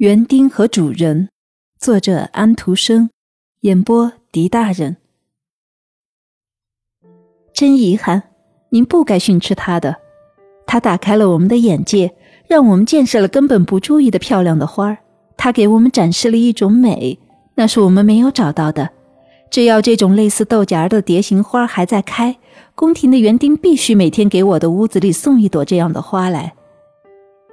[0.00, 1.28] 园丁和主人，
[1.78, 3.10] 作者安徒生，
[3.60, 4.96] 演播狄大人。
[7.52, 8.22] 真遗憾，
[8.70, 9.94] 您不该训斥他的。
[10.66, 12.14] 他打开了我们的眼界，
[12.48, 14.96] 让我们见识了根本不注意的漂亮的花儿。
[15.36, 17.18] 他给我们展示了一种美，
[17.56, 18.88] 那是我们没有找到的。
[19.50, 22.38] 只要这种类似豆荚的蝶形花还在开，
[22.74, 26.54] 宫廷的园丁必须每天给我的屋子里送一朵这样的花来。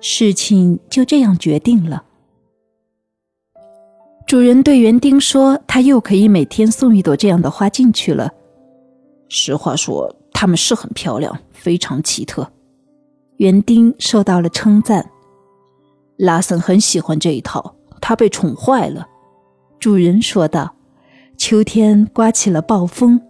[0.00, 2.06] 事情就这样决定了。
[4.32, 8.32] 主人对园丁说：“他又可以每天送一朵这样的花进去了。
[9.28, 12.50] 实话说，它们是很漂亮，非常奇特。”
[13.36, 15.10] 园丁受到了称赞。
[16.16, 19.06] 拉森很喜欢这一套，他被宠坏了。
[19.78, 20.76] 主人说道
[21.36, 23.20] ：“秋天刮起了暴风，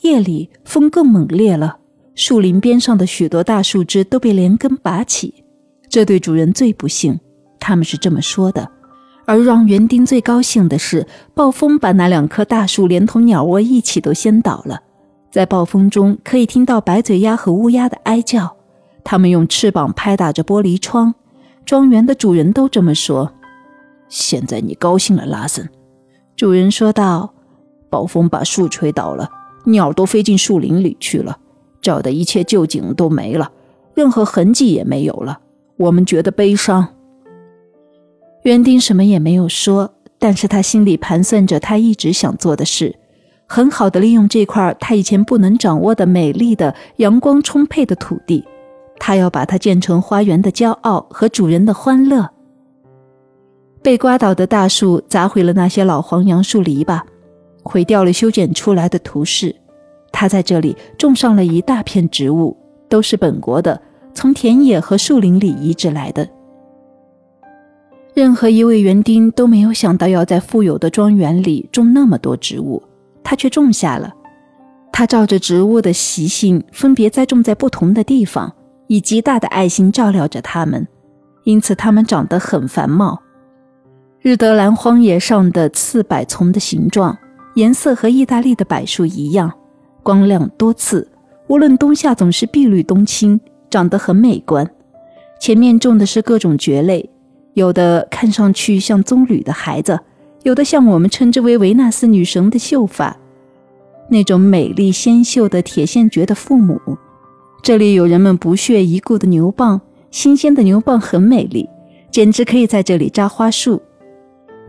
[0.00, 1.76] 夜里风更猛烈了，
[2.14, 5.44] 树林边上的许多大树枝都被连根拔起。
[5.90, 7.20] 这对主人最不幸，
[7.60, 8.66] 他们是这么说的。”
[9.28, 14.80] 而让园丁最高兴的是，暴风把那两棵大树连同鸟窝一起都掀倒了。
[15.30, 18.56] 在暴风中，可以听到白嘴鸭和乌鸦的哀叫，
[19.04, 21.14] 它们用翅膀拍打着玻璃窗。
[21.66, 23.30] 庄园的主人都这么说。
[24.08, 25.68] 现在你高兴了，拉森，
[26.34, 27.34] 主人说道。
[27.90, 29.30] 暴风把树吹倒了，
[29.66, 31.36] 鸟都飞进树林里去了，
[31.82, 33.52] 找的一切旧景都没了，
[33.94, 35.40] 任何痕迹也没有了。
[35.76, 36.88] 我们觉得悲伤。
[38.48, 42.96] 园丁什么也没有说，但是他心里盘算着他一直想做的事，
[43.46, 48.42] 很好的利用这块他以前不能掌握的美丽的阳光充沛的土地，
[48.98, 52.26] 他要把它建成花园的骄傲和主人的欢乐。
[53.82, 57.02] 被刮倒的大树砸毁了那些老黄杨树篱笆，
[57.62, 59.54] 毁掉了修剪出来的图示。
[60.10, 62.56] 他在这里种上了一大片植物，
[62.88, 63.78] 都是本国的，
[64.14, 66.26] 从田野和树林里移植来的。
[68.18, 72.82] 任何一位园丁都没有想到要在富有的庄园里种那么多植物，
[73.22, 74.12] 他却种下了。
[74.92, 78.52] 他照着植物的习性，分别栽种在不同的地方，
[78.88, 80.84] 以极大的爱心照料着它们，
[81.44, 83.22] 因此它们长得很繁茂。
[84.20, 87.16] 日德兰荒野上的刺柏丛的形状，
[87.54, 89.52] 颜色和意大利的柏树一样，
[90.02, 91.08] 光亮多刺，
[91.46, 94.68] 无论冬夏总是碧绿冬青，长得很美观。
[95.40, 97.08] 前面种的是各种蕨类。
[97.58, 99.98] 有的看上去像棕榈的孩子，
[100.44, 103.16] 有的像我们称之为维纳斯女神的秀发，
[104.08, 106.80] 那种美丽纤秀的铁线蕨的父母。
[107.60, 109.80] 这里有人们不屑一顾的牛蒡，
[110.12, 111.68] 新鲜的牛蒡很美丽，
[112.12, 113.82] 简直可以在这里扎花束。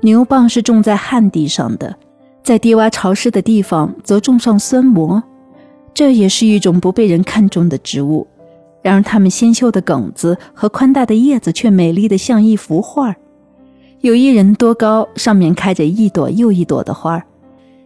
[0.02, 1.96] 牛蒡是种在旱地上的，
[2.42, 5.22] 在低洼潮湿的地方则种上酸蘑，
[5.94, 8.26] 这也是一种不被人看重的植物。
[8.82, 13.14] 然而，它们纤秀的梗子和宽大的叶子却美丽的像一幅画
[14.00, 17.22] 有一人多高，上面开着一朵又一朵的花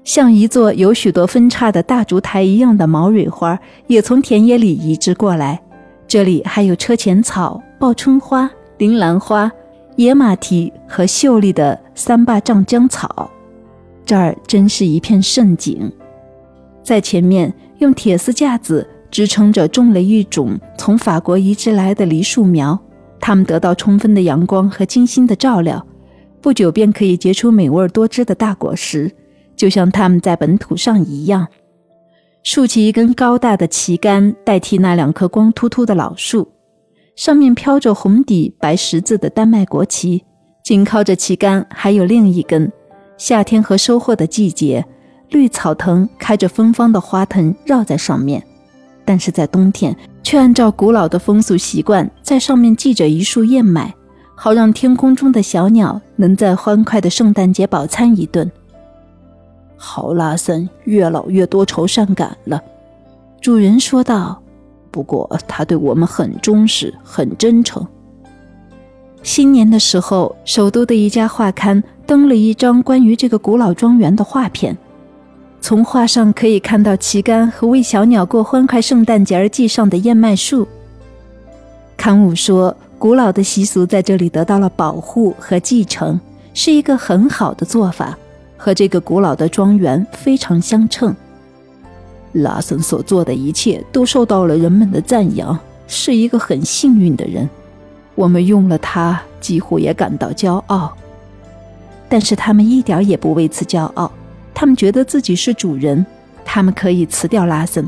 [0.04, 5.60] 像一座有许多分叉的大烛台一样的毛蕊花也从田野里移植过来。
[6.08, 9.52] 这里还有车前草、报春花、铃兰花、
[9.96, 13.32] 野马蹄和秀丽的三霸丈姜草。
[14.06, 15.92] 这儿真是一片盛景。
[16.84, 18.88] 在前面用铁丝架子。
[19.14, 22.78] 支撑着种了一种从法国移植来的梨树苗，
[23.20, 25.86] 它们得到充分的阳光和精心的照料，
[26.42, 29.12] 不久便可以结出美味多汁的大果实，
[29.56, 31.48] 就像它们在本土上一样。
[32.42, 36.52] 竖起一根高大的旗杆，代替那两棵光秃秃的老树，
[37.16, 40.24] 上面飘着红底白十字的丹麦国旗。
[40.64, 42.72] 紧靠着旗杆还有另一根。
[43.20, 44.84] 夏天和收获的季节，
[45.30, 48.44] 绿草藤开着芬芳的花藤绕在上面。
[49.06, 53.94] 但是在冬天，却按照古老的风俗习惯，在上面系着一束燕麦，
[54.36, 58.50] 好让天空中的小鸟能在欢快的圣诞节饱餐一顿。
[59.76, 62.62] 好，拉森越老越多愁善感了，
[63.42, 64.40] 主人说道。
[64.90, 67.84] 不过他对我们很忠实，很真诚。
[69.24, 74.78] 新年的时候，首都的一家画刊登了一张关于这个古老庄园的画片。
[75.64, 80.68] 从画上可以看到旗杆和为小鸟过欢快圣诞节而系上的燕麦树。
[81.96, 86.20] 刊物说，古老的习俗在这里得到了保护和继承，
[86.54, 88.18] 是一个很好的做法，
[88.58, 91.16] 和这个古老的庄园非常相称。
[92.34, 95.58] 拉森所做的一切都受到了人们的赞扬，
[95.88, 97.50] 是一个很幸运的人。
[98.16, 100.94] 我们用了它，几乎也感到骄傲，
[102.10, 104.12] 但是他们一点也不为此骄傲。
[104.54, 106.06] 他们觉得自己是主人，
[106.46, 107.88] 他们可以辞掉拉森，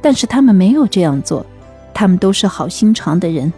[0.00, 1.44] 但是他们没有这样做。
[1.94, 3.52] 他们都是好心肠的人，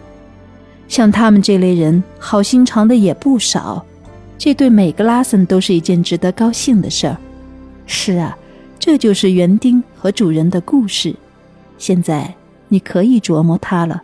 [0.87, 3.83] 像他们这类人，好心肠的也不少，
[4.37, 7.17] 这对每个拉森都是一件值得高兴的事儿。
[7.85, 8.37] 是啊，
[8.77, 11.15] 这就是园丁和主人的故事。
[11.77, 12.33] 现在
[12.67, 14.03] 你可以琢磨它了。